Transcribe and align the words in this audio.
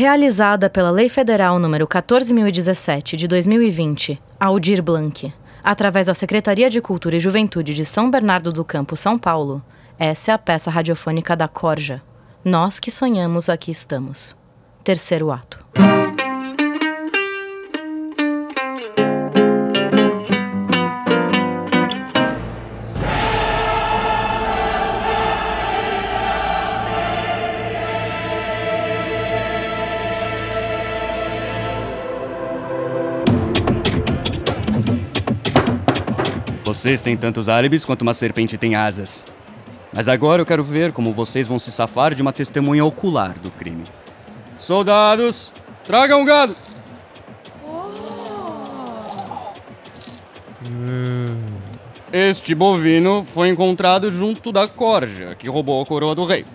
Realizada 0.00 0.70
pela 0.70 0.90
Lei 0.90 1.10
Federal 1.10 1.58
número 1.58 1.86
14017 1.86 3.18
de 3.18 3.28
2020, 3.28 4.18
Aldir 4.40 4.82
Blanc, 4.82 5.30
através 5.62 6.06
da 6.06 6.14
Secretaria 6.14 6.70
de 6.70 6.80
Cultura 6.80 7.18
e 7.18 7.20
Juventude 7.20 7.74
de 7.74 7.84
São 7.84 8.10
Bernardo 8.10 8.50
do 8.50 8.64
Campo, 8.64 8.96
São 8.96 9.18
Paulo, 9.18 9.62
essa 9.98 10.30
é 10.30 10.34
a 10.34 10.38
peça 10.38 10.70
radiofônica 10.70 11.36
da 11.36 11.46
Corja. 11.46 12.00
Nós 12.42 12.80
que 12.80 12.90
sonhamos 12.90 13.50
aqui 13.50 13.70
estamos. 13.70 14.34
Terceiro 14.82 15.30
ato. 15.30 15.62
Vocês 36.70 37.02
têm 37.02 37.16
tantos 37.16 37.48
álibis 37.48 37.84
quanto 37.84 38.02
uma 38.02 38.14
serpente 38.14 38.56
tem 38.56 38.76
asas. 38.76 39.26
Mas 39.92 40.08
agora 40.08 40.40
eu 40.40 40.46
quero 40.46 40.62
ver 40.62 40.92
como 40.92 41.12
vocês 41.12 41.48
vão 41.48 41.58
se 41.58 41.72
safar 41.72 42.14
de 42.14 42.22
uma 42.22 42.32
testemunha 42.32 42.84
ocular 42.84 43.36
do 43.40 43.50
crime. 43.50 43.82
Soldados, 44.56 45.52
tragam 45.84 46.22
um 46.22 46.24
gado! 46.24 46.54
Este 52.12 52.54
bovino 52.54 53.24
foi 53.24 53.48
encontrado 53.48 54.08
junto 54.08 54.52
da 54.52 54.68
corja 54.68 55.34
que 55.34 55.48
roubou 55.48 55.82
a 55.82 55.86
coroa 55.86 56.14
do 56.14 56.24
rei. 56.24 56.46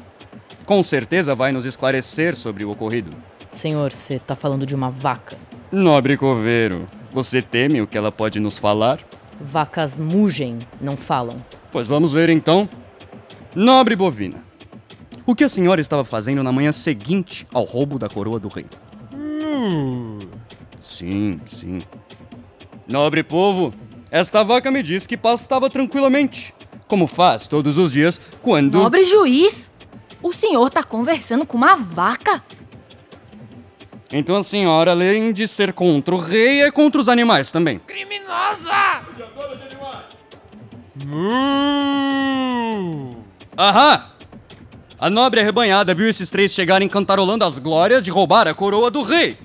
Com 0.66 0.82
certeza 0.82 1.36
vai 1.36 1.52
nos 1.52 1.66
esclarecer 1.66 2.38
sobre 2.38 2.64
o 2.64 2.72
ocorrido. 2.72 3.12
Senhor, 3.50 3.92
você 3.92 4.18
tá 4.18 4.34
falando 4.34 4.66
de 4.66 4.76
uma 4.76 4.90
vaca. 4.90 5.38
Nobre 5.70 6.16
coveiro, 6.16 6.88
você 7.12 7.42
teme 7.42 7.82
o 7.82 7.88
que 7.88 7.98
ela 7.98 8.14
pode 8.14 8.40
nos 8.40 8.58
falar? 8.58 8.98
Vacas 9.40 10.00
mugem, 10.00 10.60
não 10.80 10.96
falam. 10.96 11.44
Pois 11.72 11.88
vamos 11.88 12.14
ver 12.14 12.30
então. 12.30 12.70
Nobre 13.54 13.96
bovina, 13.96 14.44
o 15.26 15.34
que 15.34 15.44
a 15.44 15.50
senhora 15.50 15.80
estava 15.80 16.04
fazendo 16.04 16.44
na 16.44 16.52
manhã 16.52 16.72
seguinte 16.72 17.48
ao 17.54 17.64
roubo 17.64 17.98
da 17.98 18.10
coroa 18.10 18.40
do 18.40 18.48
rei? 18.48 18.66
Sim, 20.80 21.40
sim. 21.46 21.82
Nobre 22.88 23.24
povo, 23.24 23.74
esta 24.12 24.44
vaca 24.44 24.70
me 24.70 24.84
diz 24.84 25.08
que 25.08 25.18
pastava 25.18 25.70
tranquilamente, 25.70 26.54
como 26.88 27.08
faz 27.08 27.48
todos 27.48 27.78
os 27.78 27.92
dias 27.92 28.20
quando. 28.42 28.78
Nobre 28.78 29.04
juiz, 29.04 29.72
o 30.22 30.32
senhor 30.32 30.70
tá 30.70 30.84
conversando 30.84 31.46
com 31.46 31.58
uma 31.58 31.76
vaca? 31.76 32.44
Então 34.12 34.36
a 34.36 34.44
senhora, 34.44 34.92
além 34.92 35.34
de 35.34 35.48
ser 35.48 35.74
contra 35.74 36.14
o 36.14 36.18
rei, 36.18 36.62
é 36.62 36.72
contra 36.72 37.02
os 37.02 37.10
animais 37.10 37.52
também. 37.52 37.80
Criminosa! 37.80 38.85
Ahá! 43.58 44.12
A 44.98 45.10
nobre 45.10 45.42
arrebanhada 45.42 45.94
viu 45.94 46.10
esses 46.10 46.30
três 46.30 46.54
chegarem 46.54 46.88
cantarolando 46.88 47.44
as 47.44 47.58
glórias 47.58 48.04
de 48.04 48.12
roubar 48.12 48.48
a 48.48 48.54
coroa 48.54 48.90
do 48.90 49.02
rei. 49.02 49.38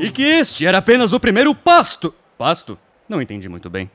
E 0.00 0.10
que 0.10 0.22
este 0.22 0.66
era 0.66 0.78
apenas 0.78 1.12
o 1.12 1.20
primeiro 1.20 1.54
pasto. 1.54 2.14
Pasto? 2.36 2.78
Não 3.08 3.20
entendi 3.22 3.48
muito 3.48 3.68
bem. 3.70 3.90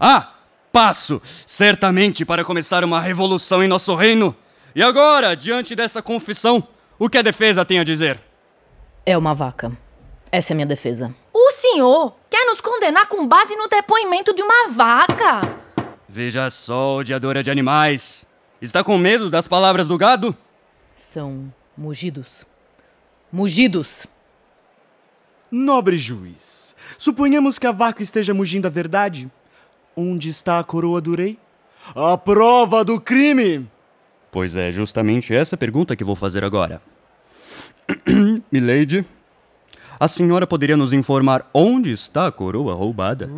Ah! 0.00 0.32
Passo! 0.72 1.20
Certamente 1.46 2.24
para 2.24 2.44
começar 2.44 2.82
uma 2.82 3.00
revolução 3.00 3.62
em 3.62 3.68
nosso 3.68 3.94
reino. 3.94 4.34
E 4.74 4.82
agora, 4.82 5.36
diante 5.36 5.76
dessa 5.76 6.02
confissão, 6.02 6.66
o 6.98 7.08
que 7.08 7.18
a 7.18 7.22
defesa 7.22 7.64
tem 7.64 7.78
a 7.78 7.84
dizer? 7.84 8.20
É 9.06 9.16
uma 9.16 9.34
vaca. 9.34 9.70
Essa 10.32 10.52
é 10.52 10.54
a 10.54 10.56
minha 10.56 10.66
defesa. 10.66 11.14
O 11.32 11.52
senhor 11.52 12.16
quer 12.44 12.46
nos 12.46 12.60
condenar 12.60 13.08
com 13.08 13.26
base 13.26 13.56
no 13.56 13.68
depoimento 13.68 14.34
de 14.34 14.42
uma 14.42 14.68
vaca? 14.68 15.58
Veja 16.06 16.50
só, 16.50 16.96
odiadora 16.96 17.42
de 17.42 17.50
animais. 17.50 18.26
Está 18.60 18.84
com 18.84 18.98
medo 18.98 19.30
das 19.30 19.48
palavras 19.48 19.88
do 19.88 19.96
gado? 19.96 20.36
São 20.94 21.52
mugidos. 21.76 22.46
Mugidos! 23.32 24.06
Nobre 25.50 25.96
juiz, 25.96 26.74
suponhamos 26.98 27.58
que 27.58 27.66
a 27.66 27.72
vaca 27.72 28.02
esteja 28.02 28.34
mugindo 28.34 28.66
a 28.66 28.70
verdade. 28.70 29.30
Onde 29.96 30.28
está 30.28 30.58
a 30.58 30.64
coroa 30.64 31.00
do 31.00 31.14
rei? 31.14 31.38
A 31.94 32.18
prova 32.18 32.84
do 32.84 33.00
crime! 33.00 33.68
Pois 34.30 34.56
é 34.56 34.70
justamente 34.72 35.34
essa 35.34 35.56
pergunta 35.56 35.94
que 35.94 36.04
vou 36.04 36.16
fazer 36.16 36.44
agora. 36.44 36.82
Milady, 38.50 39.06
a 39.98 40.08
senhora 40.08 40.46
poderia 40.46 40.76
nos 40.76 40.92
informar 40.92 41.46
onde 41.52 41.90
está 41.90 42.26
a 42.26 42.32
coroa 42.32 42.74
roubada? 42.74 43.28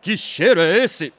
Que 0.00 0.16
cheiro 0.16 0.60
é 0.60 0.82
esse? 0.82 1.12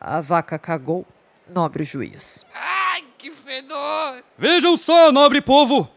A 0.00 0.20
vaca 0.20 0.58
cagou, 0.58 1.04
nobre 1.48 1.84
juiz. 1.84 2.44
Ai, 2.54 3.04
que 3.18 3.30
fedor! 3.30 4.22
Vejam 4.38 4.76
só, 4.76 5.10
nobre 5.12 5.40
povo! 5.40 5.90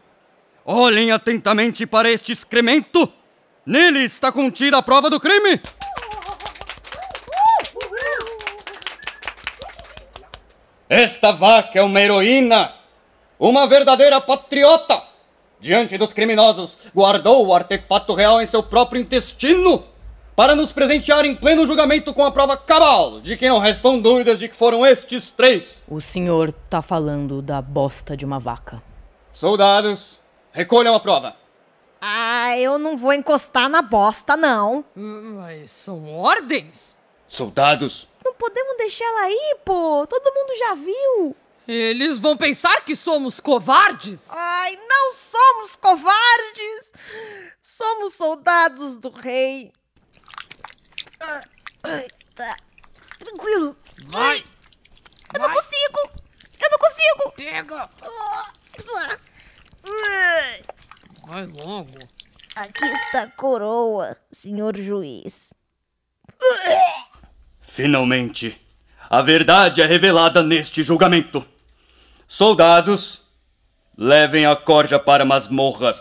Olhem 0.64 1.10
atentamente 1.12 1.86
para 1.86 2.10
este 2.10 2.32
excremento! 2.32 3.10
Nele 3.64 4.04
está 4.04 4.32
contida 4.32 4.78
a 4.78 4.82
prova 4.82 5.08
do 5.08 5.20
crime! 5.20 5.60
Esta 10.90 11.30
vaca 11.30 11.78
é 11.78 11.82
uma 11.82 12.00
heroína! 12.00 12.74
Uma 13.38 13.64
verdadeira 13.64 14.20
patriota! 14.20 15.00
Diante 15.60 15.96
dos 15.96 16.12
criminosos, 16.12 16.76
guardou 16.92 17.46
o 17.46 17.54
artefato 17.54 18.12
real 18.12 18.42
em 18.42 18.46
seu 18.46 18.60
próprio 18.60 19.00
intestino! 19.00 19.84
Para 20.34 20.56
nos 20.56 20.72
presentear 20.72 21.24
em 21.24 21.36
pleno 21.36 21.64
julgamento 21.64 22.12
com 22.12 22.24
a 22.24 22.32
prova 22.32 22.56
cabal 22.56 23.20
de 23.20 23.36
que 23.36 23.48
não 23.48 23.60
restam 23.60 24.00
dúvidas 24.00 24.40
de 24.40 24.48
que 24.48 24.56
foram 24.56 24.84
estes 24.84 25.30
três. 25.30 25.84
O 25.86 26.00
senhor 26.00 26.52
tá 26.68 26.82
falando 26.82 27.40
da 27.40 27.62
bosta 27.62 28.16
de 28.16 28.24
uma 28.24 28.40
vaca. 28.40 28.82
Soldados, 29.30 30.18
recolham 30.50 30.92
a 30.92 30.98
prova. 30.98 31.36
Ah, 32.00 32.58
eu 32.58 32.80
não 32.80 32.96
vou 32.96 33.12
encostar 33.12 33.68
na 33.68 33.80
bosta, 33.80 34.36
não. 34.36 34.84
Mas 34.96 35.70
são 35.70 36.12
ordens? 36.18 36.98
Soldados, 37.28 38.08
podemos 38.40 38.76
deixar 38.78 39.04
ela 39.04 39.20
aí, 39.24 39.56
pô. 39.66 40.06
Todo 40.06 40.34
mundo 40.34 40.58
já 40.58 40.74
viu. 40.74 41.36
Eles 41.68 42.18
vão 42.18 42.36
pensar 42.36 42.80
que 42.84 42.96
somos 42.96 43.38
covardes? 43.38 44.28
Ai, 44.30 44.76
não 44.88 45.12
somos 45.12 45.76
covardes. 45.76 46.92
Somos 47.62 48.14
soldados 48.14 48.96
do 48.96 49.10
rei. 49.10 49.70
Ah, 51.20 51.44
ai, 51.84 52.08
tá. 52.34 52.56
Tranquilo. 53.18 53.76
Vai! 54.06 54.42
Eu 55.36 55.42
não 55.42 55.54
consigo. 55.54 56.10
Eu 56.58 56.70
não 56.70 56.78
consigo. 56.78 57.32
Pega! 57.36 57.90
Ai. 59.86 60.62
Vai 61.28 61.46
logo. 61.46 61.98
Aqui 62.56 62.84
está 62.86 63.22
a 63.22 63.30
coroa, 63.30 64.16
senhor 64.32 64.76
juiz. 64.76 65.49
Finalmente, 67.80 68.60
a 69.08 69.22
verdade 69.22 69.80
é 69.80 69.86
revelada 69.86 70.42
neste 70.42 70.82
julgamento. 70.82 71.42
Soldados, 72.28 73.22
levem 73.96 74.44
a 74.44 74.54
corja 74.54 74.98
para 74.98 75.22
a 75.22 75.26
masmorra. 75.26 75.94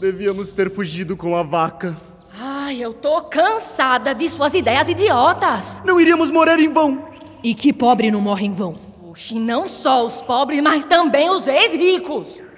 Devíamos 0.00 0.52
ter 0.52 0.70
fugido 0.74 1.16
com 1.16 1.36
a 1.36 1.44
vaca. 1.44 1.96
Ai, 2.36 2.78
eu 2.80 2.92
tô 2.92 3.22
cansada 3.22 4.12
de 4.12 4.28
suas 4.28 4.54
ideias 4.54 4.88
idiotas. 4.88 5.80
Não 5.84 6.00
iríamos 6.00 6.32
morrer 6.32 6.58
em 6.58 6.72
vão. 6.72 7.08
E 7.44 7.54
que 7.54 7.72
pobre 7.72 8.10
não 8.10 8.20
morre 8.20 8.46
em 8.46 8.52
vão? 8.52 8.74
Oxi, 9.08 9.38
não 9.38 9.68
só 9.68 10.04
os 10.04 10.20
pobres, 10.20 10.60
mas 10.60 10.84
também 10.86 11.30
os 11.30 11.46
ex-ricos. 11.46 12.49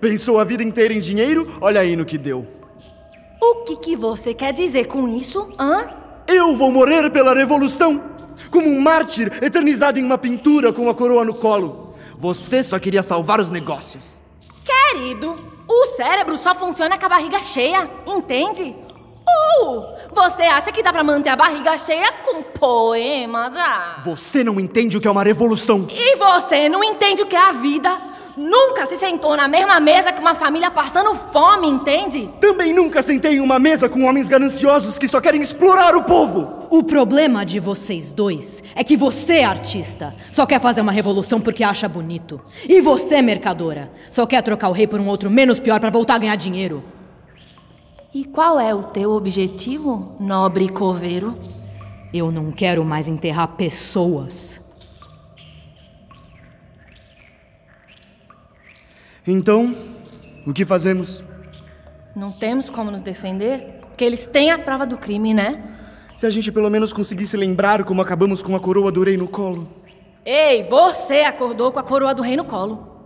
Pensou 0.00 0.38
a 0.38 0.44
vida 0.44 0.62
inteira 0.62 0.92
em 0.92 1.00
dinheiro? 1.00 1.46
Olha 1.60 1.80
aí 1.80 1.96
no 1.96 2.04
que 2.04 2.18
deu. 2.18 2.46
O 3.40 3.56
que, 3.64 3.76
que 3.76 3.96
você 3.96 4.32
quer 4.32 4.52
dizer 4.52 4.86
com 4.86 5.08
isso, 5.08 5.52
hã? 5.58 5.90
Eu 6.28 6.56
vou 6.56 6.70
morrer 6.70 7.10
pela 7.10 7.34
revolução! 7.34 8.02
Como 8.50 8.68
um 8.68 8.80
mártir 8.80 9.32
eternizado 9.42 9.98
em 9.98 10.04
uma 10.04 10.18
pintura 10.18 10.72
com 10.72 10.88
a 10.88 10.94
coroa 10.94 11.24
no 11.24 11.34
colo. 11.34 11.94
Você 12.16 12.64
só 12.64 12.78
queria 12.78 13.02
salvar 13.02 13.40
os 13.40 13.50
negócios. 13.50 14.18
Querido, 14.64 15.38
o 15.68 15.86
cérebro 15.96 16.36
só 16.38 16.54
funciona 16.54 16.98
com 16.98 17.06
a 17.06 17.08
barriga 17.08 17.42
cheia, 17.42 17.90
entende? 18.06 18.74
Ou 19.60 19.96
você 20.14 20.42
acha 20.42 20.70
que 20.72 20.82
dá 20.82 20.92
pra 20.92 21.02
manter 21.02 21.30
a 21.30 21.36
barriga 21.36 21.76
cheia 21.76 22.12
com 22.24 22.42
poemas? 22.42 23.52
Ah. 23.56 23.96
Você 24.04 24.44
não 24.44 24.60
entende 24.60 24.96
o 24.96 25.00
que 25.00 25.08
é 25.08 25.10
uma 25.10 25.24
revolução. 25.24 25.86
E 25.90 26.16
você 26.16 26.68
não 26.68 26.82
entende 26.82 27.22
o 27.22 27.26
que 27.26 27.36
é 27.36 27.40
a 27.40 27.52
vida? 27.52 27.90
Nunca 28.36 28.86
se 28.86 28.96
sentou 28.96 29.36
na 29.36 29.48
mesma 29.48 29.80
mesa 29.80 30.12
que 30.12 30.20
uma 30.20 30.34
família 30.34 30.70
passando 30.70 31.14
fome, 31.14 31.66
entende? 31.66 32.28
Também 32.40 32.74
nunca 32.74 33.02
sentei 33.02 33.36
em 33.36 33.40
uma 33.40 33.58
mesa 33.58 33.88
com 33.88 34.04
homens 34.04 34.28
gananciosos 34.28 34.98
que 34.98 35.08
só 35.08 35.20
querem 35.20 35.40
explorar 35.40 35.96
o 35.96 36.02
povo. 36.02 36.66
O 36.68 36.82
problema 36.82 37.44
de 37.44 37.58
vocês 37.58 38.12
dois 38.12 38.62
é 38.74 38.84
que 38.84 38.96
você, 38.96 39.42
artista, 39.42 40.14
só 40.30 40.44
quer 40.44 40.60
fazer 40.60 40.80
uma 40.80 40.92
revolução 40.92 41.40
porque 41.40 41.64
acha 41.64 41.88
bonito. 41.88 42.40
E 42.68 42.80
você, 42.80 43.22
mercadora, 43.22 43.90
só 44.10 44.26
quer 44.26 44.42
trocar 44.42 44.68
o 44.68 44.72
rei 44.72 44.86
por 44.86 45.00
um 45.00 45.08
outro 45.08 45.30
menos 45.30 45.58
pior 45.58 45.80
para 45.80 45.90
voltar 45.90 46.16
a 46.16 46.18
ganhar 46.18 46.36
dinheiro. 46.36 46.84
E 48.12 48.24
qual 48.24 48.58
é 48.58 48.74
o 48.74 48.82
teu 48.82 49.12
objetivo, 49.12 50.16
nobre 50.18 50.68
coveiro? 50.68 51.38
Eu 52.12 52.30
não 52.30 52.50
quero 52.50 52.84
mais 52.84 53.08
enterrar 53.08 53.48
pessoas. 53.48 54.60
Então, 59.26 59.74
o 60.46 60.52
que 60.52 60.64
fazemos? 60.64 61.24
Não 62.14 62.30
temos 62.30 62.70
como 62.70 62.90
nos 62.90 63.02
defender? 63.02 63.80
Porque 63.80 64.04
eles 64.04 64.24
têm 64.26 64.50
a 64.50 64.58
prova 64.58 64.86
do 64.86 64.96
crime, 64.96 65.34
né? 65.34 65.62
Se 66.16 66.26
a 66.26 66.30
gente 66.30 66.52
pelo 66.52 66.70
menos 66.70 66.92
conseguisse 66.92 67.36
lembrar 67.36 67.82
como 67.84 68.00
acabamos 68.00 68.42
com 68.42 68.54
a 68.54 68.60
coroa 68.60 68.92
do 68.92 69.02
rei 69.02 69.16
no 69.16 69.26
colo. 69.26 69.66
Ei, 70.24 70.62
você 70.64 71.20
acordou 71.20 71.72
com 71.72 71.78
a 71.78 71.82
coroa 71.82 72.14
do 72.14 72.22
rei 72.22 72.36
no 72.36 72.44
colo. 72.44 72.96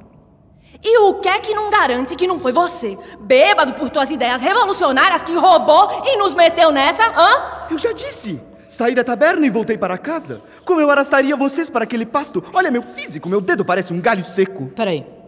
E 0.82 0.98
o 0.98 1.14
que 1.14 1.28
é 1.28 1.40
que 1.40 1.54
não 1.54 1.70
garante 1.70 2.14
que 2.14 2.26
não 2.26 2.38
foi 2.38 2.52
você, 2.52 2.96
bêbado 3.20 3.74
por 3.74 3.90
tuas 3.90 4.10
ideias 4.10 4.40
revolucionárias, 4.40 5.22
que 5.22 5.34
roubou 5.34 6.02
e 6.04 6.16
nos 6.16 6.34
meteu 6.34 6.70
nessa, 6.70 7.04
hã? 7.04 7.66
Eu 7.70 7.78
já 7.78 7.92
disse! 7.92 8.40
Saí 8.68 8.94
da 8.94 9.02
taberna 9.02 9.44
e 9.44 9.50
voltei 9.50 9.76
para 9.76 9.98
casa. 9.98 10.40
Como 10.64 10.80
eu 10.80 10.90
arrastaria 10.90 11.34
vocês 11.34 11.68
para 11.68 11.84
aquele 11.84 12.06
pasto? 12.06 12.42
Olha 12.54 12.70
meu 12.70 12.82
físico, 12.82 13.28
meu 13.28 13.40
dedo 13.40 13.64
parece 13.64 13.92
um 13.92 14.00
galho 14.00 14.22
seco. 14.22 14.68
Peraí. 14.68 15.19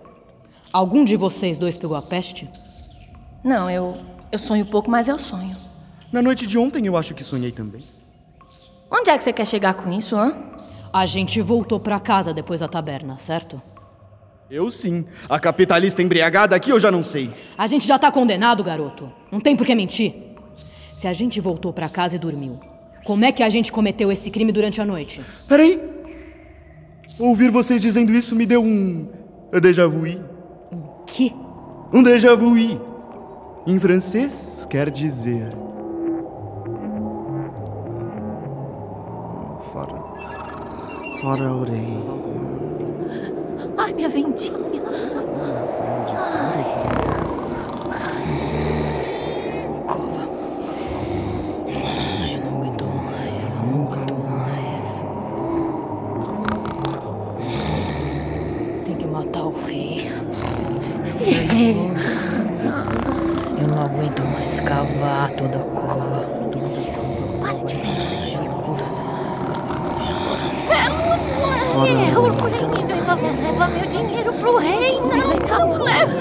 Algum 0.72 1.04
de 1.04 1.16
vocês 1.16 1.58
dois 1.58 1.76
pegou 1.76 1.96
a 1.96 2.02
peste? 2.02 2.48
Não, 3.44 3.68
eu. 3.68 3.96
Eu 4.30 4.38
sonho 4.38 4.64
pouco, 4.64 4.90
mas 4.90 5.08
eu 5.08 5.18
sonho. 5.18 5.54
Na 6.10 6.22
noite 6.22 6.46
de 6.46 6.56
ontem 6.56 6.86
eu 6.86 6.96
acho 6.96 7.14
que 7.14 7.22
sonhei 7.22 7.52
também. 7.52 7.82
Onde 8.90 9.10
é 9.10 9.18
que 9.18 9.24
você 9.24 9.32
quer 9.32 9.46
chegar 9.46 9.74
com 9.74 9.92
isso, 9.92 10.16
hã? 10.16 10.34
A 10.92 11.04
gente 11.04 11.40
voltou 11.42 11.78
pra 11.78 12.00
casa 12.00 12.32
depois 12.32 12.60
da 12.60 12.68
taberna, 12.68 13.18
certo? 13.18 13.60
Eu 14.50 14.70
sim. 14.70 15.04
A 15.28 15.38
capitalista 15.38 16.02
embriagada 16.02 16.56
aqui 16.56 16.70
eu 16.70 16.78
já 16.80 16.90
não 16.90 17.02
sei. 17.04 17.28
A 17.56 17.66
gente 17.66 17.86
já 17.86 17.98
tá 17.98 18.10
condenado, 18.10 18.62
garoto. 18.62 19.10
Não 19.30 19.40
tem 19.40 19.56
por 19.56 19.66
que 19.66 19.74
mentir. 19.74 20.14
Se 20.96 21.06
a 21.06 21.12
gente 21.12 21.40
voltou 21.40 21.72
pra 21.72 21.88
casa 21.88 22.16
e 22.16 22.18
dormiu, 22.18 22.58
como 23.04 23.24
é 23.24 23.32
que 23.32 23.42
a 23.42 23.48
gente 23.48 23.72
cometeu 23.72 24.12
esse 24.12 24.30
crime 24.30 24.52
durante 24.52 24.80
a 24.80 24.84
noite? 24.84 25.20
Peraí. 25.48 25.80
Ouvir 27.18 27.50
vocês 27.50 27.80
dizendo 27.80 28.12
isso 28.12 28.34
me 28.36 28.46
deu 28.46 28.62
um. 28.62 29.08
déjà 29.60 29.86
vu. 29.86 30.31
Que? 31.06 31.34
Um 31.92 32.02
déjà 32.02 32.34
vu. 32.34 32.56
Em 33.66 33.78
francês 33.78 34.66
quer 34.68 34.90
dizer. 34.90 35.52
Fora. 39.72 40.02
Fora 41.20 41.52
orei. 41.54 41.98
Ai, 43.76 43.92
minha 43.92 44.08
vendinha. 44.08 44.52
Cova. 49.86 50.28
Ai, 51.68 52.34
eu 52.34 52.40
não 52.44 52.52
aguento 52.62 52.84
mais. 52.84 53.44
Eu 53.52 53.56
não 53.66 53.82
aguento 53.84 54.14
mais. 54.28 54.82
Tem 58.84 58.96
que 58.96 59.06
matar 59.06 59.44
o 59.44 59.50
rei. 59.64 60.10
Sim. 61.04 61.31
Eu 63.60 63.68
não 63.68 63.82
aguento 63.82 64.22
mais 64.22 64.60
cavar 64.60 65.30
toda 65.30 65.56
a 65.56 65.64
cova. 65.64 66.24
Para 67.40 67.64
de 67.64 67.74
pensar. 67.74 68.22
É, 71.84 72.16
o 72.16 72.22
comunista 72.36 72.94
vai 73.02 73.16
levar 73.42 73.68
meu 73.70 73.86
dinheiro 73.86 74.32
pro 74.34 74.56
rei. 74.58 74.92
Não, 75.00 75.68
não 75.68 75.84
leva. 75.84 76.12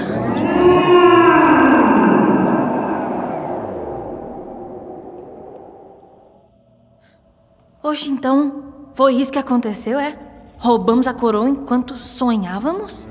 Hoje 7.84 8.10
então, 8.10 8.64
foi 8.94 9.16
isso 9.16 9.32
que 9.32 9.40
aconteceu, 9.40 10.00
é? 10.00 10.18
Roubamos 10.58 11.08
a 11.08 11.14
coroa 11.14 11.50
enquanto 11.50 11.98
sonhávamos? 11.98 13.11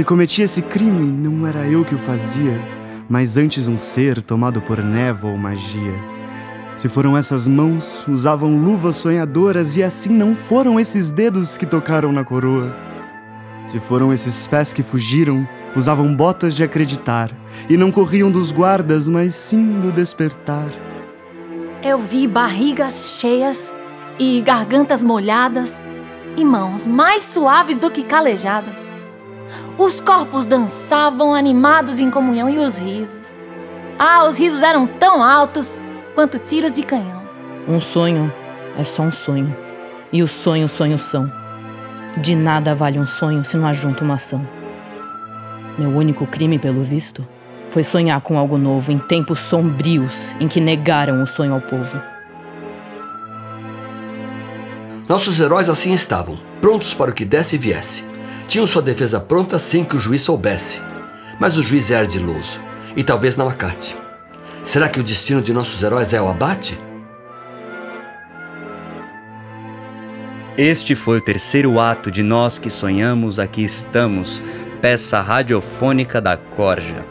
Se 0.00 0.04
cometi 0.04 0.40
esse 0.40 0.62
crime, 0.62 1.12
não 1.12 1.46
era 1.46 1.66
eu 1.66 1.84
que 1.84 1.94
o 1.94 1.98
fazia, 1.98 2.58
mas 3.06 3.36
antes 3.36 3.68
um 3.68 3.78
ser 3.78 4.22
tomado 4.22 4.58
por 4.62 4.82
névoa 4.82 5.32
ou 5.32 5.36
magia. 5.36 5.92
Se 6.74 6.88
foram 6.88 7.18
essas 7.18 7.46
mãos, 7.46 8.06
usavam 8.08 8.56
luvas 8.56 8.96
sonhadoras 8.96 9.76
e 9.76 9.82
assim 9.82 10.08
não 10.08 10.34
foram 10.34 10.80
esses 10.80 11.10
dedos 11.10 11.58
que 11.58 11.66
tocaram 11.66 12.12
na 12.12 12.24
coroa. 12.24 12.74
Se 13.66 13.78
foram 13.78 14.10
esses 14.10 14.46
pés 14.46 14.72
que 14.72 14.82
fugiram, 14.82 15.46
usavam 15.76 16.16
botas 16.16 16.56
de 16.56 16.64
acreditar 16.64 17.30
e 17.68 17.76
não 17.76 17.92
corriam 17.92 18.30
dos 18.30 18.50
guardas, 18.52 19.06
mas 19.06 19.34
sim 19.34 19.82
do 19.82 19.92
despertar. 19.92 20.70
Eu 21.82 21.98
vi 21.98 22.26
barrigas 22.26 23.18
cheias 23.20 23.70
e 24.18 24.40
gargantas 24.40 25.02
molhadas 25.02 25.74
e 26.38 26.42
mãos 26.42 26.86
mais 26.86 27.22
suaves 27.22 27.76
do 27.76 27.90
que 27.90 28.02
calejadas. 28.02 28.89
Os 29.80 29.98
corpos 29.98 30.44
dançavam 30.44 31.34
animados 31.34 32.00
em 32.00 32.10
comunhão 32.10 32.50
e 32.50 32.58
os 32.58 32.76
risos. 32.76 33.34
Ah, 33.98 34.28
os 34.28 34.36
risos 34.36 34.62
eram 34.62 34.86
tão 34.86 35.22
altos 35.22 35.78
quanto 36.14 36.38
tiros 36.38 36.70
de 36.70 36.82
canhão. 36.82 37.22
Um 37.66 37.80
sonho 37.80 38.30
é 38.76 38.84
só 38.84 39.04
um 39.04 39.10
sonho. 39.10 39.56
E 40.12 40.22
os 40.22 40.30
sonhos, 40.30 40.70
sonhos 40.70 41.00
são. 41.00 41.32
De 42.18 42.36
nada 42.36 42.74
vale 42.74 42.98
um 42.98 43.06
sonho 43.06 43.42
se 43.42 43.56
não 43.56 43.66
ajunta 43.66 44.04
uma 44.04 44.16
ação. 44.16 44.46
Meu 45.78 45.88
único 45.88 46.26
crime, 46.26 46.58
pelo 46.58 46.82
visto, 46.82 47.26
foi 47.70 47.82
sonhar 47.82 48.20
com 48.20 48.36
algo 48.36 48.58
novo 48.58 48.92
em 48.92 48.98
tempos 48.98 49.38
sombrios 49.38 50.36
em 50.38 50.46
que 50.46 50.60
negaram 50.60 51.22
o 51.22 51.26
sonho 51.26 51.54
ao 51.54 51.60
povo. 51.62 51.98
Nossos 55.08 55.40
heróis 55.40 55.70
assim 55.70 55.94
estavam, 55.94 56.38
prontos 56.60 56.92
para 56.92 57.10
o 57.10 57.14
que 57.14 57.24
desse 57.24 57.56
e 57.56 57.58
viesse. 57.58 58.09
Tinham 58.50 58.66
sua 58.66 58.82
defesa 58.82 59.20
pronta 59.20 59.60
sem 59.60 59.84
que 59.84 59.94
o 59.94 60.00
juiz 60.00 60.22
soubesse. 60.22 60.82
Mas 61.38 61.56
o 61.56 61.62
juiz 61.62 61.88
é 61.88 61.96
ardiloso, 61.96 62.60
e 62.96 63.04
talvez 63.04 63.36
não 63.36 63.48
acate. 63.48 63.96
Será 64.64 64.88
que 64.88 64.98
o 64.98 65.04
destino 65.04 65.40
de 65.40 65.52
nossos 65.52 65.80
heróis 65.84 66.12
é 66.12 66.20
o 66.20 66.26
abate? 66.26 66.76
Este 70.58 70.96
foi 70.96 71.18
o 71.18 71.22
terceiro 71.22 71.78
ato 71.78 72.10
de 72.10 72.24
Nós 72.24 72.58
que 72.58 72.70
Sonhamos 72.70 73.38
Aqui 73.38 73.62
Estamos, 73.62 74.42
peça 74.82 75.20
radiofônica 75.20 76.20
da 76.20 76.36
Corja. 76.36 77.06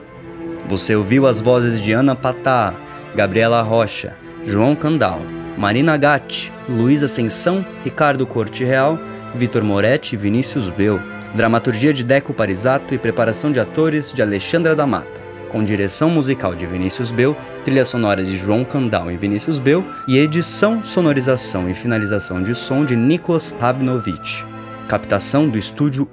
Você 0.67 0.93
ouviu 0.93 1.25
as 1.25 1.39
vozes 1.39 1.81
de 1.81 1.93
Ana 1.93 2.15
Patá, 2.15 2.73
Gabriela 3.15 3.61
Rocha, 3.61 4.13
João 4.43 4.75
Candal, 4.75 5.21
Marina 5.57 5.95
Gatti, 5.95 6.51
Luiz 6.67 7.01
Ascensão, 7.01 7.65
Ricardo 7.85 8.27
Corte 8.27 8.65
Real, 8.65 8.99
Vitor 9.33 9.63
Moretti 9.63 10.15
e 10.15 10.17
Vinícius 10.17 10.69
Bel. 10.69 10.99
Dramaturgia 11.33 11.93
de 11.93 12.03
Deco 12.03 12.33
Parisato 12.33 12.93
e 12.93 12.97
preparação 12.97 13.51
de 13.51 13.59
atores 13.59 14.11
de 14.13 14.21
Alexandra 14.21 14.75
da 14.75 14.87
Mata 14.87 15.29
com 15.49 15.63
direção 15.63 16.09
musical 16.09 16.55
de 16.55 16.65
Vinícius 16.65 17.11
Bel, 17.11 17.35
trilha 17.65 17.83
sonora 17.83 18.23
de 18.23 18.37
João 18.37 18.63
Candal 18.63 19.11
e 19.11 19.17
Vinícius 19.17 19.59
Bel 19.59 19.83
e 20.07 20.17
edição, 20.17 20.83
sonorização 20.83 21.67
e 21.69 21.73
finalização 21.73 22.41
de 22.41 22.55
som 22.55 22.85
de 22.85 22.95
Nicolas 22.95 23.55
Rabnovich. 23.59 24.45
Captação 24.87 25.49
do 25.49 25.57
estúdio. 25.57 26.07